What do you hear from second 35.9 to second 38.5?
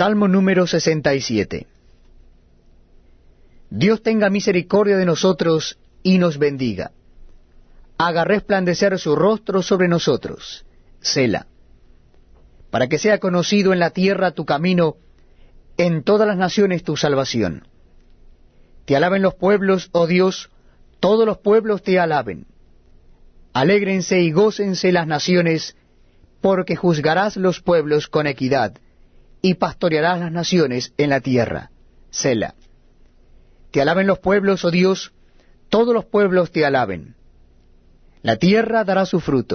los pueblos te alaben. La